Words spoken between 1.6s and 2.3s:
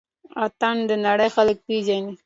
پيژني